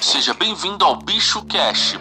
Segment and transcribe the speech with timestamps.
[0.00, 1.98] Seja bem-vindo ao Bicho Cash.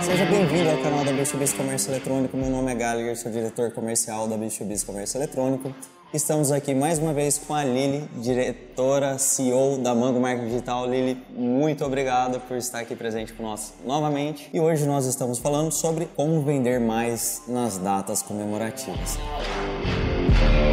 [0.00, 2.36] Seja bem-vindo ao canal da Bicho Biz Comércio Eletrônico.
[2.36, 5.74] Meu nome é Gallagher, sou diretor comercial da Bicho Biz Comércio Eletrônico.
[6.12, 10.88] Estamos aqui mais uma vez com a Lili, diretora CEO da Mango Marketing Digital.
[10.88, 14.48] Lili, muito obrigado por estar aqui presente conosco novamente.
[14.52, 19.18] E hoje nós estamos falando sobre como vender mais nas datas comemorativas.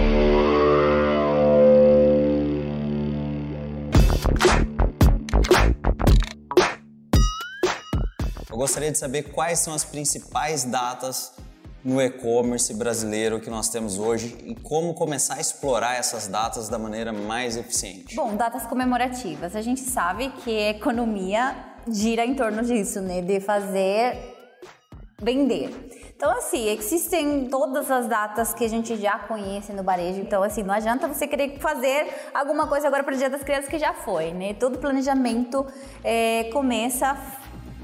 [0.05, 0.10] Eu
[8.61, 11.33] gostaria de saber quais são as principais datas
[11.83, 16.77] no e-commerce brasileiro que nós temos hoje e como começar a explorar essas datas da
[16.77, 18.15] maneira mais eficiente.
[18.15, 19.55] Bom, datas comemorativas.
[19.55, 21.55] A gente sabe que a economia
[21.87, 23.23] gira em torno disso, né?
[23.23, 24.15] De fazer
[25.19, 26.13] vender.
[26.15, 30.19] Então, assim, existem todas as datas que a gente já conhece no varejo.
[30.19, 33.67] Então, assim, não adianta você querer fazer alguma coisa agora para o Dia das Crianças
[33.67, 34.53] que já foi, né?
[34.53, 35.65] Todo planejamento
[36.03, 37.17] é, começa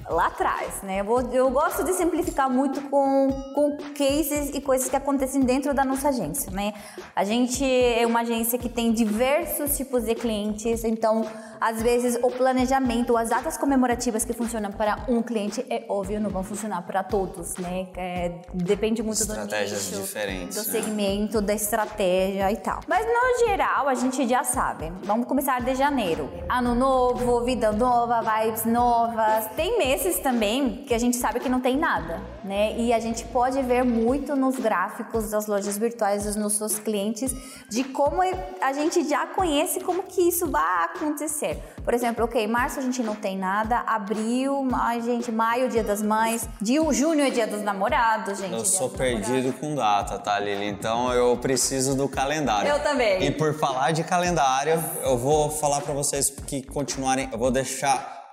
[0.10, 1.02] lá atrás, né?
[1.02, 5.74] Eu, vou, eu, gosto de simplificar muito com, com cases e coisas que acontecem dentro
[5.74, 6.74] da nossa agência, né?
[7.16, 11.26] A gente é uma agência que tem diversos tipos de clientes, então
[11.60, 16.30] às vezes o planejamento, as datas comemorativas que funcionam para um cliente é óbvio não
[16.30, 17.88] vão funcionar para todos, né?
[17.98, 20.80] É, depende muito Estratégias do nicho, diferentes, do né?
[20.80, 22.82] segmento, da estratégia e tal.
[22.88, 24.92] Mas no geral a gente já sabe.
[25.04, 26.30] Vamos começar de janeiro.
[26.50, 29.48] Ano novo, vida nova, vibes novas.
[29.56, 32.76] Tem meses também que a gente sabe que não tem nada, né?
[32.78, 37.36] E a gente pode ver muito nos gráficos das lojas virtuais dos nossos clientes
[37.68, 38.22] de como
[38.62, 41.58] a gente já conhece como que isso vai acontecer.
[41.84, 46.02] Por exemplo, ok, março a gente não tem nada, abril, ai, gente, maio, dia das
[46.02, 48.54] mães, de junho é dia dos namorados, gente.
[48.54, 49.60] Eu dia sou perdido namorados.
[49.60, 50.68] com data, tá, Lili?
[50.68, 52.70] Então eu preciso do calendário.
[52.70, 53.24] Eu também.
[53.24, 58.27] E por falar de calendário, eu vou falar para vocês que continuarem, eu vou deixar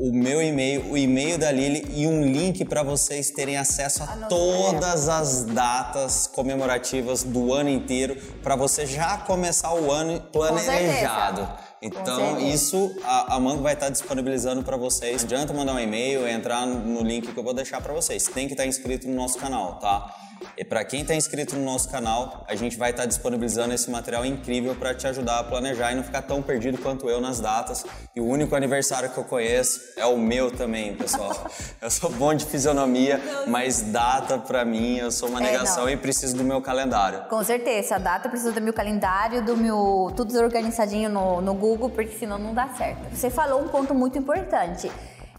[0.00, 4.06] o meu e-mail, o e-mail da Lili e um link para vocês terem acesso a
[4.28, 11.48] todas as datas comemorativas do ano inteiro para você já começar o ano planejado.
[11.82, 15.22] Então, isso a, a Mango vai estar disponibilizando para vocês.
[15.22, 18.24] Não adianta mandar um e-mail, entrar no link que eu vou deixar para vocês.
[18.24, 20.14] Tem que estar inscrito no nosso canal, tá?
[20.56, 24.24] E para quem está inscrito no nosso canal, a gente vai estar disponibilizando esse material
[24.24, 27.84] incrível para te ajudar a planejar e não ficar tão perdido quanto eu nas datas.
[28.14, 31.32] E o único aniversário que eu conheço é o meu também, pessoal.
[31.80, 35.90] eu sou bom de fisionomia, mas data para mim eu sou uma É, negação não.
[35.90, 37.24] e preciso do meu calendário.
[37.28, 41.90] Com certeza, a data precisa do meu calendário, do meu tudo organizadinho no, no Google,
[41.90, 43.14] porque senão não dá certo.
[43.14, 44.90] Você falou um ponto muito importante.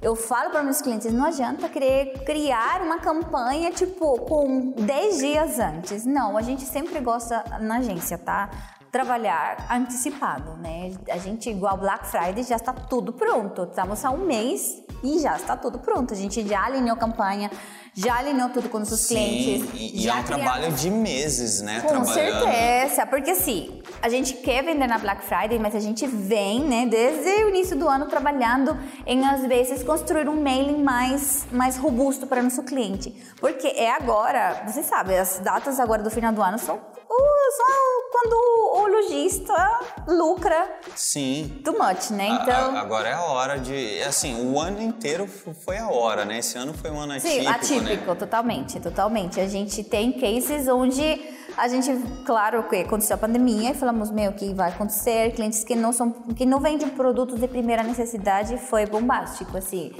[0.02, 5.60] Eu falo para meus clientes, não adianta querer criar uma campanha tipo com 10 dias
[5.60, 6.06] antes.
[6.06, 8.50] Não, a gente sempre gosta na agência, tá?
[8.91, 10.91] Trabalhar antecipado, né?
[11.11, 13.63] A gente, igual Black Friday, já está tudo pronto.
[13.63, 16.11] Estamos há um mês e já está tudo pronto.
[16.13, 17.51] A gente já alinhou a campanha,
[17.94, 19.69] já alinhou tudo com os clientes.
[19.75, 21.81] e, e já é um criamos- trabalho de meses, né?
[21.81, 26.61] com certeza, porque assim, a gente quer vender na Black Friday, mas a gente vem,
[26.61, 28.75] né, desde o início do ano trabalhando
[29.06, 34.63] em às vezes construir um mailing mais mais robusto para nosso cliente, porque é agora,
[34.66, 36.79] você sabe, as datas agora do final do ano são
[37.19, 38.35] são quando
[38.81, 41.62] o lojista lucra Sim.
[41.63, 42.28] too much, né?
[42.41, 44.02] Então, a- agora é a hora de.
[44.03, 46.40] Assim, o ano inteiro foi a hora, né?
[46.40, 47.41] Esse ano foi um ano atípico.
[47.41, 48.16] Sim, atípico, Né?
[48.16, 49.40] totalmente, totalmente.
[49.40, 51.22] A gente tem cases onde
[51.57, 51.91] a gente,
[52.25, 55.31] claro que aconteceu a pandemia e falamos, meu, que vai acontecer?
[55.34, 59.91] Clientes que não são, que não vendem produtos de primeira necessidade foi bombástico, assim.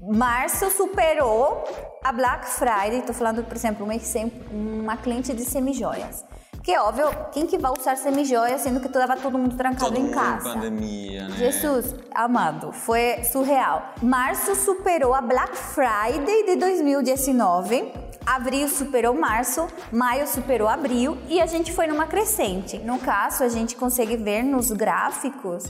[0.00, 1.64] Março superou
[2.04, 6.24] a Black Friday, tô falando, por exemplo, um exemplo, uma cliente de semijoias.
[6.62, 9.98] Que é óbvio, quem que vai usar semijoias sendo que estava todo mundo trancado Todo
[9.98, 10.50] em mundo casa?
[10.50, 11.36] em pandemia, né?
[11.36, 13.94] Jesus, amado, foi surreal.
[14.02, 17.92] Março superou a Black Friday de 2019.
[18.26, 22.76] Abril superou março, maio superou abril e a gente foi numa crescente.
[22.78, 25.64] No caso, a gente consegue ver nos gráficos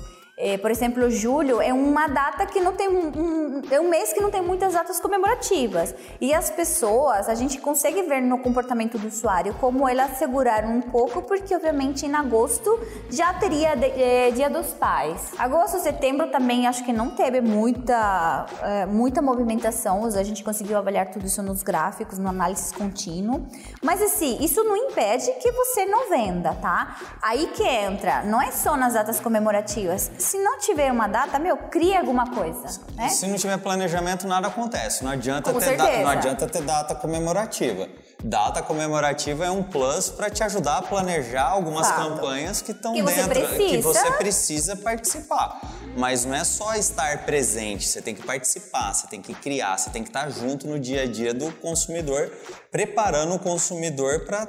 [0.63, 4.21] por exemplo, julho é uma data que não tem um, um- é um mês que
[4.21, 9.09] não tem muitas datas comemorativas e as pessoas a gente consegue ver no comportamento do
[9.09, 12.71] usuário como elas seguraram um pouco porque obviamente em agosto
[13.11, 15.33] já teria de- eh, Dia dos Pais.
[15.39, 20.05] Agosto, setembro também acho que não teve muita eh, muita movimentação.
[20.05, 23.47] A gente conseguiu avaliar tudo isso nos gráficos, no análise contínuo.
[23.83, 26.97] Mas assim, isso não impede que você não venda, tá?
[27.23, 30.11] Aí que entra, não é só nas datas comemorativas.
[30.29, 33.09] Se não tiver uma data, meu, cria alguma coisa, né?
[33.09, 35.03] Se não tiver planejamento, nada acontece.
[35.03, 37.89] Não adianta, Com ter, da- não adianta ter data comemorativa.
[38.23, 42.09] Data comemorativa é um plus para te ajudar a planejar algumas Fato.
[42.11, 43.83] campanhas que estão Que dentro, que precisa.
[43.83, 45.61] você precisa participar.
[45.97, 49.91] Mas não é só estar presente, você tem que participar, você tem que criar, você
[49.91, 52.31] tem que estar junto no dia a dia do consumidor,
[52.71, 54.47] preparando o consumidor para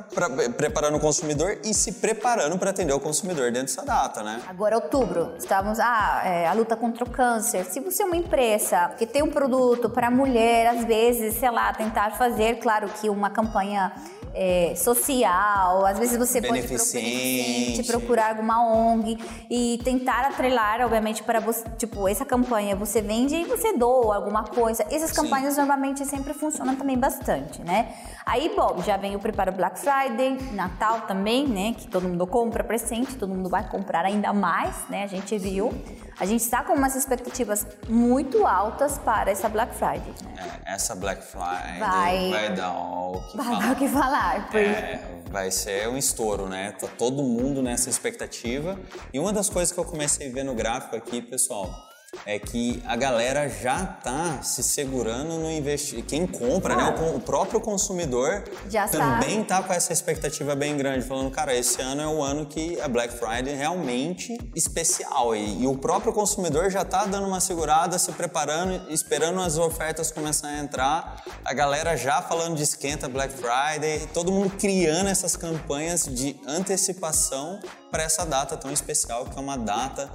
[0.57, 4.42] preparando o consumidor e se preparando para atender o consumidor dentro dessa data, né?
[4.48, 5.80] Agora, outubro, estamos.
[5.80, 7.66] Ah, é, a luta contra o câncer.
[7.66, 11.74] Se você é uma empresa que tem um produto para mulher, às vezes, sei lá,
[11.74, 13.58] tentar fazer, claro que uma campanha.
[13.59, 13.91] 讨厌
[14.33, 17.83] é, social, às vezes você pode pro- Beneficente.
[17.83, 19.17] procurar alguma ONG
[19.49, 24.43] e tentar atrelar, obviamente, para você, tipo, essa campanha você vende e você doa alguma
[24.43, 24.83] coisa.
[24.91, 25.15] Essas Sim.
[25.23, 27.93] campanhas normalmente sempre funcionam também bastante, né?
[28.25, 31.73] Aí, bom, já vem o preparo Black Friday, Natal também, né?
[31.77, 35.03] Que todo mundo compra presente, todo mundo vai comprar ainda mais, né?
[35.03, 35.73] A gente viu.
[36.19, 40.59] A gente está com umas expectativas muito altas para essa Black Friday, né?
[40.65, 43.59] É, essa Black Friday Vai- vai, dar o que Vai falar.
[43.59, 44.19] dar o que falar.
[44.42, 45.01] Porque- É,
[45.31, 46.71] vai ser um estouro, né?
[46.71, 48.77] Tá todo mundo nessa expectativa.
[49.13, 51.88] E uma das coisas que eu comecei a ver no gráfico aqui, pessoal,
[52.25, 56.03] é que a galera já tá se segurando no investir.
[56.03, 56.95] Quem compra, né?
[57.15, 62.01] O, próprio consumidor Já também tá com essa expectativa bem grande, falando, cara, esse ano
[62.01, 65.35] é o ano que a Black Friday é realmente especial.
[65.35, 70.11] E, e o próprio consumidor já tá dando uma segurada, se preparando, esperando as ofertas
[70.11, 71.23] começarem a entrar.
[71.45, 77.59] A galera já falando de esquenta Black Friday, todo mundo criando essas campanhas de antecipação
[77.91, 80.09] para essa data tão especial, que é uma data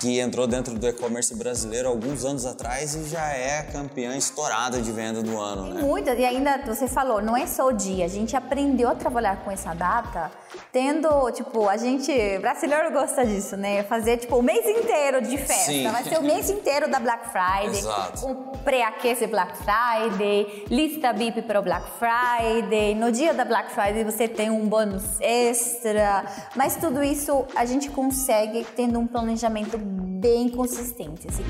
[0.00, 4.90] que, entrou dentro do e-commerce brasileiro alguns anos atrás e já é campeã estourada de
[4.90, 5.82] venda do ano, Tem né?
[5.82, 9.44] muitas, e ainda você falou, não é só o dia, a gente aprendeu a trabalhar
[9.44, 10.30] com essa data,
[10.72, 13.82] tendo, tipo, a gente, brasileiro gosta disso, né?
[13.84, 15.88] Fazer, tipo, o mês inteiro de festa, Sim.
[15.88, 18.26] vai ser o mês inteiro da Black Friday, Exato.
[18.26, 18.34] um
[18.64, 24.26] pré-aquece Black Friday, lista BIP para o Black Friday, no dia da Black Friday você
[24.26, 26.24] tem um bônus extra,
[26.56, 31.44] mas tudo isso a gente consegue tendo um planejamento bem consistente, assim.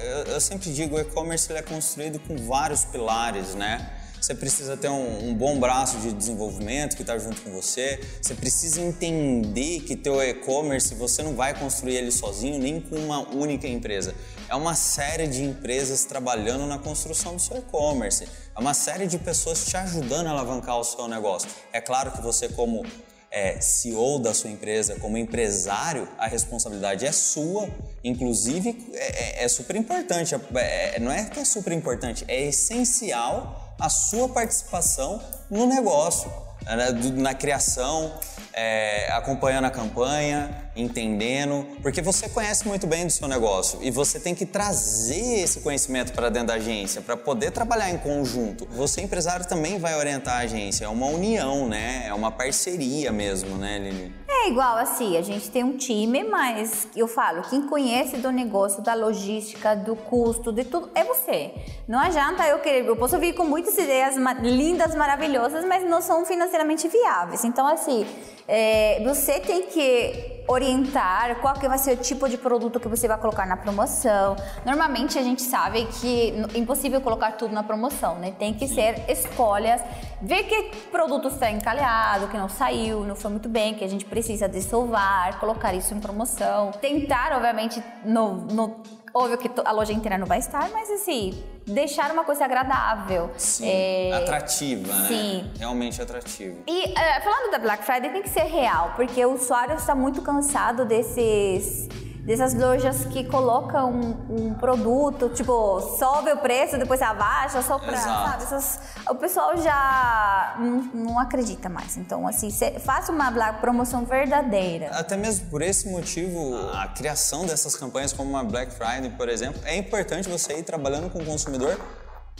[0.00, 4.01] Eu, eu sempre digo, o e-commerce é construído com vários pilares, né?
[4.22, 7.98] Você precisa ter um, um bom braço de desenvolvimento que está junto com você.
[8.22, 13.28] Você precisa entender que teu e-commerce você não vai construir ele sozinho nem com uma
[13.34, 14.14] única empresa.
[14.48, 18.28] É uma série de empresas trabalhando na construção do seu e-commerce.
[18.56, 21.50] É uma série de pessoas te ajudando a alavancar o seu negócio.
[21.72, 22.86] É claro que você como
[23.32, 27.66] é, CEO da sua empresa, como empresário, a responsabilidade é sua.
[28.04, 30.34] Inclusive, é, é- é super importante.
[30.34, 35.20] É- é- não é que é super importante, é essencial a sua participação
[35.50, 36.30] no negócio,
[36.66, 38.12] né, do- na criação,
[38.52, 44.18] é, acompanhando a campanha, entendendo, porque você conhece muito bem do seu negócio e você
[44.18, 48.66] tem que trazer esse conhecimento para dentro da agência para poder trabalhar em conjunto.
[48.70, 52.04] Você empresário também vai orientar a agência, é uma união, né?
[52.06, 54.14] É uma parceria mesmo, né, Lili?
[54.28, 58.82] É igual assim, a gente tem um time, mas eu falo, quem conhece do negócio,
[58.82, 61.52] da logística, do custo, de tudo, é você.
[61.86, 66.24] Não adianta eu querer, eu posso vir com muitas ideias lindas, maravilhosas, mas não são
[66.24, 67.44] financeiramente viáveis.
[67.44, 68.06] Então, assim,
[68.48, 73.06] é, você tem que orientar qual que vai ser o tipo de produto que você
[73.06, 74.36] vai colocar na promoção.
[74.66, 78.32] Normalmente a gente sabe que é impossível colocar tudo na promoção, né?
[78.38, 79.80] Tem que ser escolhas,
[80.20, 84.04] ver que produto está encalhado, que não saiu, não foi muito bem, que a gente
[84.04, 86.72] precisa desovar, colocar isso em promoção.
[86.72, 88.82] Tentar, obviamente, no, no-
[89.14, 93.30] óbvio que a loja inteira não vai estar, mas assim, deixar uma coisa agradável.
[93.36, 93.68] Sim.
[93.68, 95.08] É, Atrativa, né?
[95.08, 95.50] sim.
[95.58, 96.56] Realmente atrativa.
[96.66, 100.22] e é, falando da Black Friday, tem que ser real, porque o usuário está muito
[100.22, 101.88] cansado desses
[102.24, 107.92] dessas lojas que colocam um, um produto, tipo, sobe o preço, depois abaixa, só pra,
[107.94, 108.30] Exato.
[108.30, 108.42] sabe?
[108.44, 111.96] Essas- o pessoal já não, não acredita mais.
[111.96, 114.90] Então, assim, cê- faça uma Black promoção verdadeira.
[114.92, 119.60] Até mesmo por esse motivo, a criação dessas campanhas como uma Black Friday, por exemplo,
[119.64, 121.76] é importante você ir trabalhando com o consumidor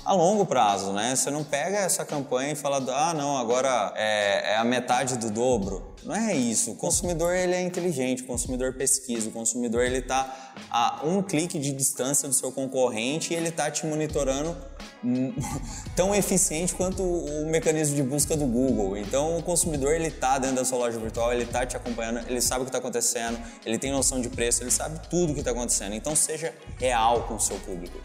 [0.04, 1.14] a longo prazo, né?
[1.14, 5.30] Você não pega essa campanha e fala, ah, não, agora é, é a metade do
[5.30, 5.92] dobro.
[6.04, 6.72] Não é isso.
[6.72, 11.58] O consumidor ele é inteligente, o consumidor pesquisa, o consumidor ele está a um clique
[11.60, 14.56] de distância do seu concorrente e ele está te monitorando
[15.94, 18.96] tão eficiente quanto o mecanismo de busca do Google.
[18.96, 22.40] Então o consumidor ele tá dentro da sua loja virtual, ele tá te acompanhando, ele
[22.40, 25.40] sabe o que está acontecendo, ele tem noção de preço, ele sabe tudo o que
[25.40, 25.94] está acontecendo.
[25.94, 27.96] Então seja real com o seu público.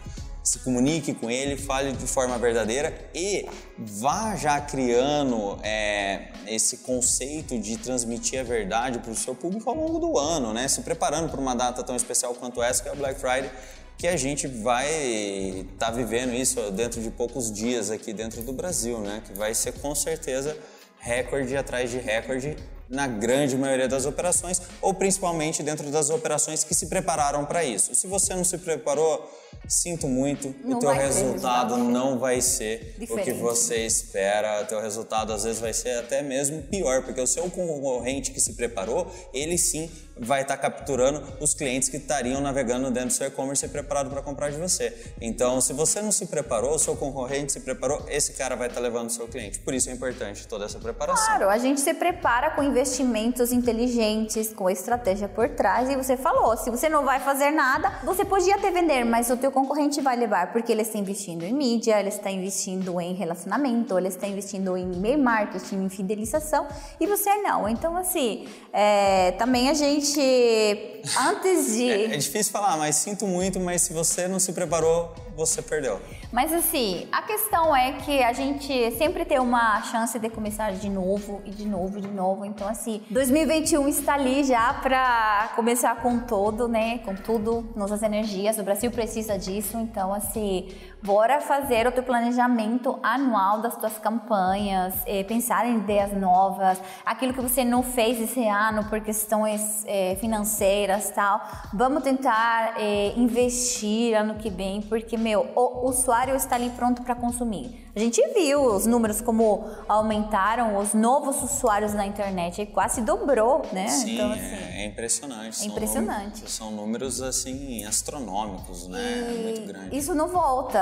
[0.48, 7.58] Se comunique com ele, fale de forma verdadeira e vá já criando é, esse conceito
[7.58, 10.66] de transmitir a verdade para o seu público ao longo do ano, né?
[10.66, 13.50] Se preparando para uma data tão especial quanto essa, que é o Black Friday,
[13.98, 18.52] que a gente vai estar tá vivendo isso dentro de poucos dias aqui dentro do
[18.52, 19.22] Brasil, né?
[19.26, 20.56] Que vai ser com certeza
[20.98, 22.56] recorde atrás de recorde
[22.88, 27.94] na grande maioria das operações, ou principalmente dentro das operações que se prepararam para isso.
[27.94, 29.30] Se você não se preparou,
[29.66, 33.20] sinto muito, não o teu resultado não vai ser Diferente.
[33.20, 34.62] o que você espera.
[34.62, 38.40] O teu resultado às vezes vai ser até mesmo pior, porque o seu concorrente que
[38.40, 43.12] se preparou, ele sim vai estar tá capturando os clientes que estariam navegando dentro do
[43.12, 44.94] seu e-commerce e preparado para comprar de você.
[45.20, 48.80] Então, se você não se preparou, o seu concorrente se preparou, esse cara vai estar
[48.80, 49.58] tá levando o seu cliente.
[49.60, 51.24] Por isso é importante toda essa preparação.
[51.24, 55.88] Claro, a gente se prepara com investimentos inteligentes, com estratégia por trás.
[55.90, 59.36] E você falou, se você não vai fazer nada, você podia até vender, mas o
[59.36, 63.96] teu concorrente vai levar, porque ele está investindo em mídia, ele está investindo em relacionamento,
[63.98, 66.66] ele está investindo em e-mail marketing, em fidelização,
[67.00, 67.68] e você não.
[67.68, 71.90] Então, assim, é, também a gente gente, antes de.
[71.90, 76.00] É, é, difícil falar, mas sinto muito, mas se você não se preparou, você perdeu.
[76.32, 80.90] Mas assim, a questão é que a gente sempre tem uma chance de começar de
[80.90, 82.44] novo e de novo e de novo.
[82.44, 86.98] Então, assim, 2021 está ali já para começar com todo, né?
[87.04, 88.58] Com tudo, nossas energias.
[88.58, 89.78] O Brasil precisa disso.
[89.78, 90.68] Então, assim,
[91.02, 97.32] bora fazer o teu planejamento anual das tuas campanhas, eh, pensar em ideias novas, aquilo
[97.32, 101.40] que você não fez esse ano por questões eh, financeiras tal.
[101.72, 107.14] Vamos tentar eh, investir ano que vem, porque, meu, o usuário está ali pronto para
[107.14, 107.86] consumir.
[107.94, 113.88] A gente viu os números como aumentaram os novos usuários na internet, quase dobrou, né?
[113.88, 115.48] Sim, então, assim, é, é impressionante.
[115.48, 116.34] É são impressionante.
[116.34, 119.00] Números, são números assim astronômicos, né?
[119.28, 119.96] E Muito grande.
[119.96, 120.80] Isso não volta.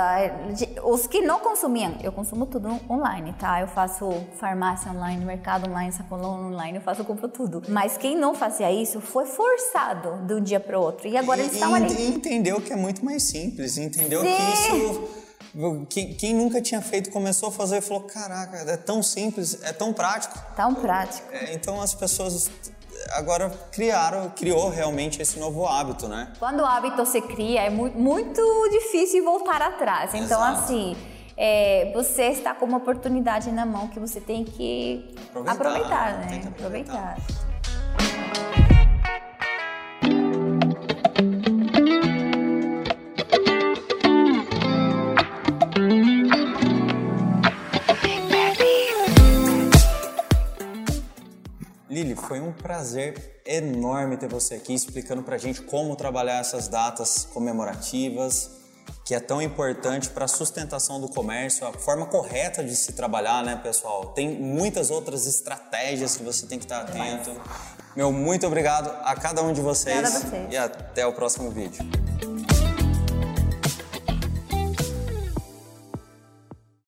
[0.84, 3.60] Os que não consumiam, eu consumo tudo online, tá?
[3.60, 7.62] Eu faço farmácia online, mercado online, sacolão online, eu faço compro tudo.
[7.68, 11.08] Mas quem não fazia isso foi forçado de um dia para outro.
[11.08, 12.08] E agora e, eles estão ali.
[12.08, 14.35] Entendeu que é muito mais simples, entendeu Sim.
[14.52, 15.16] Isso
[15.88, 19.72] quem, quem, nunca tinha feito começou a fazer e falou: caraca, é tão simples, é
[19.72, 20.38] tão prático.
[20.54, 21.26] Tão prático.
[21.32, 22.50] É, então as pessoas
[23.12, 26.32] agora criaram, criou realmente esse novo hábito, né?
[26.38, 30.12] Quando o hábito se cria, é muito, muito difícil voltar atrás.
[30.14, 30.60] Então, Exato.
[30.60, 30.96] assim.
[31.38, 36.38] É, você está com uma oportunidade na mão que você tem que aproveitar, aproveitar né?
[36.38, 37.12] Que aproveitar.
[37.12, 37.45] aproveitar.
[52.56, 58.50] Prazer enorme ter você aqui explicando pra gente como trabalhar essas datas comemorativas,
[59.04, 63.44] que é tão importante para a sustentação do comércio, a forma correta de se trabalhar,
[63.44, 64.06] né, pessoal?
[64.06, 67.30] Tem muitas outras estratégias que você tem que estar atento.
[67.94, 69.96] Meu, muito obrigado a cada um de vocês.
[69.96, 70.52] Obrigada a vocês.
[70.52, 72.05] E até o próximo vídeo.